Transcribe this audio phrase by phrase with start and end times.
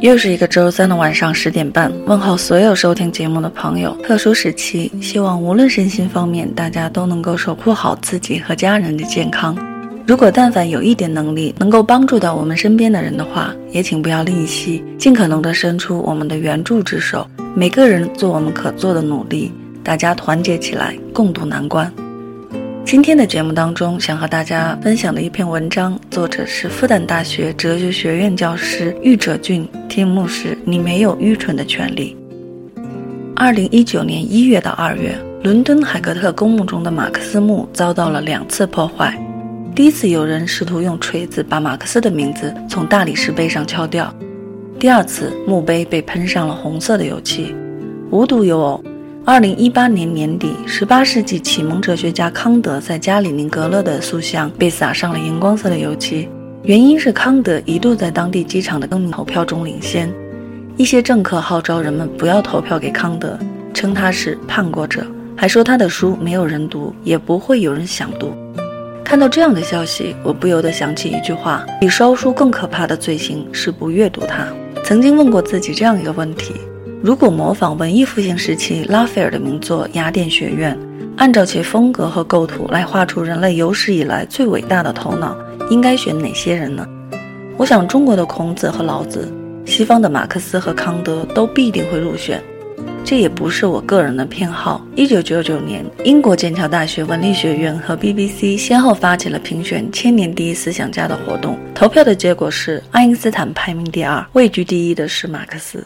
[0.00, 3.94] 又是一个周三的晚上十点半，问候所有收听节目的朋友。
[4.02, 9.54] 特殊时期，希望无论身心方面，大家都能够守护好自己和家人的健康。
[10.06, 17.26] 如果但凡有一点能力，能够帮助到我们身边的人的话，也请不要吝惜，尽可能的伸出我们的援助之手。
[17.54, 19.52] 每个人做我们可做的努力，
[19.84, 21.92] 大家团结起来，共度难关。
[22.90, 32.16] 今天的节目当中，想和大家分享的一篇文章，作者是复旦大学哲学学院教师玉哲俊，题目是“你没有愚蠢的权利”。
[33.36, 39.16] 二零一九年一月到二月，伦敦海格特公墓中的马克思墓遭到了两次破坏。
[39.72, 44.12] 第一次，有人试图用锤子把马克思的名字从大理石碑上敲掉；
[44.80, 47.54] 第二次，墓碑被喷上了红色的油漆。
[48.10, 48.84] 无独有偶。
[49.26, 56.26] 二零一八年年底，十八世纪启蒙哲学家康德在加里宁格勒的塑像被撒上了荧光色的油漆，
[56.62, 60.12] 原因是康德一度在当地机场的更名投票中领先。
[60.76, 63.38] 一些政客号召人们不要投票给康德，
[63.74, 65.06] 称他是叛国者，
[65.36, 68.32] 还说他的书没有人读，也不会有人想读。
[69.04, 74.46] 看到这样的消息，我不由得想起一句话：比烧书更可怕的罪行是不阅读它。
[74.82, 76.54] 曾经问过自己这样一个问题。
[77.02, 80.76] 如果模仿文艺复兴时期拉斐尔的名作《雅典学院》，
[81.16, 85.34] 按照其风格和构图来画出人类有史以来最伟大的头脑，
[85.70, 86.86] 应该选哪些人呢？
[87.56, 89.32] 我想，中国的孔子和老子，
[89.64, 92.38] 西方的马克思和康德都必定会入选。
[93.02, 94.84] 这也不是我个人的偏好。
[94.94, 105.82] 一九九九年，英国剑桥大学文理学院和 BBC 先后发起了评选千年第一思想家的活动，投票的结果是爱因斯坦排名第二，位居第一的是马克思。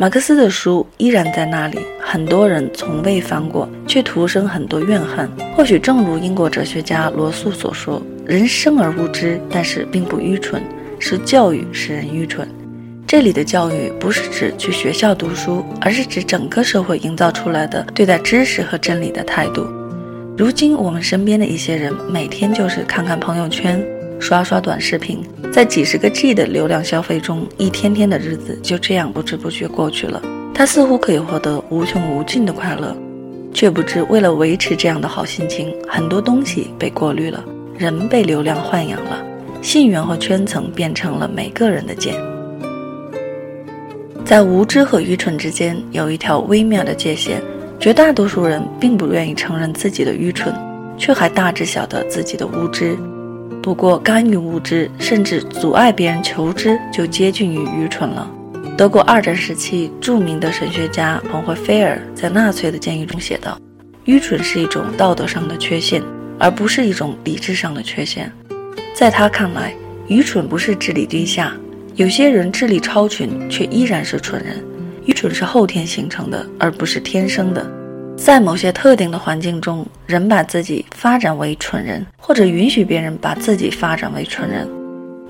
[0.00, 5.30] 马克思的书依然在那里，很多人从未翻过，却徒生很多怨恨。
[5.54, 10.62] 或许正如英国哲学家罗素所说：“人生而无知，但是并不愚蠢，
[10.98, 12.48] 是教育使人愚蠢。”
[13.06, 19.66] 这里的教育不是指去学校读书，而是指整个社会营造出来的对待知识和真理的态度。
[20.34, 23.78] 如今我们身边的一些人，每天就是看看朋友圈。
[24.20, 30.22] 刷刷短视频，在几十个 G 的流量消费中，一天天的日子就这样不知不觉过去了。
[30.54, 32.94] 他似乎可以获得无穷无尽的快乐，
[33.54, 37.42] 却不知为了维持这样的好心情，很多东西被过滤了，
[37.78, 39.24] 人被流量豢养了，
[39.62, 42.14] 信源和圈层变成了每个人的茧。
[44.22, 47.42] 在无知和愚蠢之间有一条微妙的界限，
[47.80, 50.54] 绝大多数人并不愿意承认自己的愚蠢，
[50.98, 52.96] 却还大致晓得自己的无知。
[53.62, 58.30] 不过，干预无知，甚至阻碍别人求知，就接近于愚蠢了。
[58.76, 63.60] 德国二战时期著名的神学家彭惠菲尔在纳粹的监狱中写道
[64.06, 66.02] ：“愚蠢是一种道德上的缺陷，
[66.38, 68.32] 而不是一种理智上的缺陷。”
[68.96, 69.74] 在他看来，
[70.08, 71.52] 愚蠢不是智力低下，
[71.96, 74.56] 有些人智力超群，却依然是蠢人。
[75.04, 77.70] 愚蠢是后天形成的，而不是天生的。
[78.22, 84.68] 在某些特定的环境中，人把自己发展为蠢人，或者允许别人把自己发展为蠢人。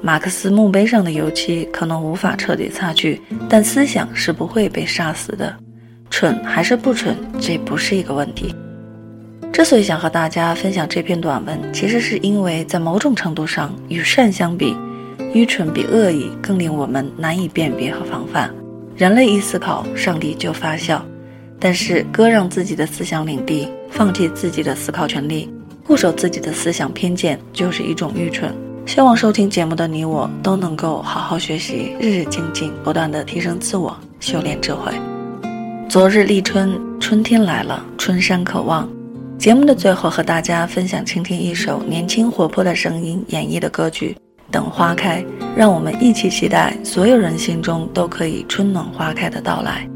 [0.02, 5.54] 马克思墓碑上的油漆可能无法彻底擦去，但思想是不会被杀死的。
[6.10, 8.52] 蠢还是不蠢，这不是一个问题。
[9.52, 14.76] 之所以想和大家分享这篇短文，其实是因为在某种程度上，与善相比，
[15.32, 18.52] 愚蠢比恶意更令我们难以辨别和防范。
[18.96, 21.04] 人类一思考，上帝就发笑。
[21.60, 25.52] 但是，割让自己的思想领地，放弃自己的思考权利，
[25.86, 28.50] 固守自己的思想偏见，就是一种愚蠢。
[28.86, 34.90] 希望收听节目的你我都能够好好学习，日日精进，不断的提升自我，修炼智慧。
[35.86, 38.88] 昨日立春，春天来了，春山可望。
[39.38, 44.16] 节目的最后，和大家分享倾听一首年轻活泼的声音演绎的歌曲
[44.52, 45.22] 《等花开》，
[45.54, 49.86] 让我们一起期待所有人心中都可以春暖花开的到来。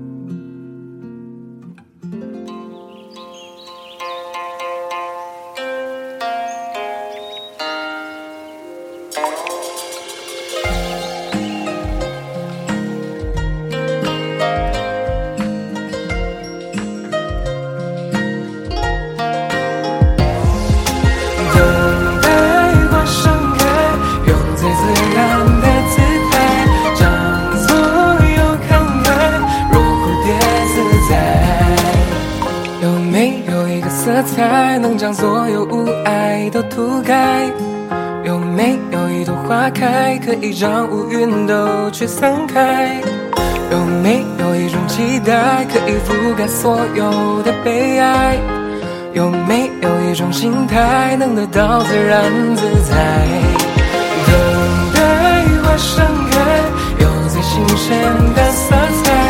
[34.04, 37.50] 色彩能将所有无爱都涂改？
[38.22, 43.00] 有没有一朵花开，可以将乌云都驱散开？
[43.70, 48.36] 有没有一种期待，可以覆盖所有的悲哀？
[49.14, 52.94] 有没有一种心态，能得到自然自在？
[54.26, 54.36] 等
[54.92, 55.00] 待
[55.62, 56.38] 花盛开，
[56.98, 57.98] 有最新鲜
[58.34, 59.24] 的色彩，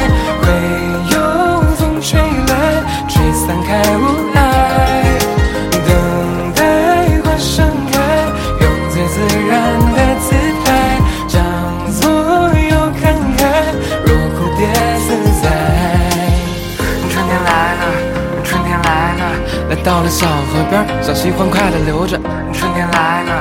[19.85, 22.19] 到了小河边，小溪欢快地流着。
[22.55, 23.33] 春天来了，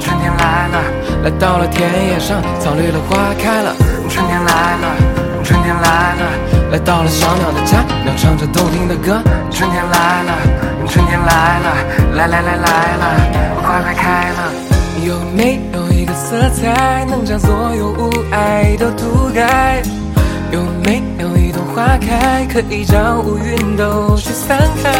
[0.00, 0.82] 春天来了，
[1.22, 3.72] 来到了田野上，草绿了，花开了。
[4.10, 4.90] 春天来了，
[5.44, 6.22] 春天来了，
[6.72, 9.22] 来到了小鸟的家，鸟唱着动听的歌。
[9.52, 10.32] 春天来了，
[10.88, 11.76] 春天来了，
[12.16, 13.04] 来来来来了，
[13.62, 14.50] 花快开了。
[15.06, 19.80] 有没有一个色彩，能将所有无爱都涂改？
[20.50, 24.90] 有没有一朵花开，可以将乌云都驱散开？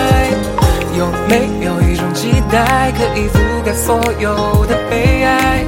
[0.97, 5.65] 有没有一种期待，可以覆盖所有的悲哀？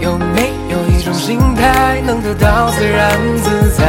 [0.00, 3.84] 有没有一种心态，能得到自然自在？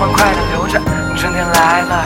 [0.00, 0.80] 欢快地流着。
[1.14, 2.04] 春天来了，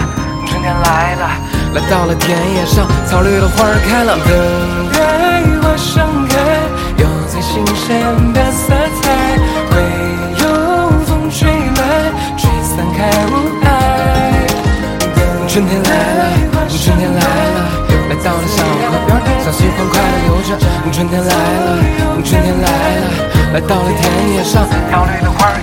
[0.49, 1.31] 春天来了，
[1.75, 4.19] 来到了田野上，草绿了，花儿开了。
[4.26, 4.35] 等
[4.91, 4.99] 待
[5.62, 6.35] 花盛开，
[6.99, 8.02] 有最新鲜
[8.32, 9.38] 的色彩，
[9.70, 9.79] 会
[10.43, 13.32] 有风吹来，吹散开雾
[13.62, 13.64] 霭。
[15.46, 16.35] 春天来了，
[16.67, 17.62] 春天来了，
[18.11, 20.58] 来到了小河边，小溪欢快地流着。
[20.91, 21.79] 春天来了，
[22.25, 22.67] 春天来
[22.99, 23.06] 了，
[23.55, 25.62] 来到了田野上，草绿的花儿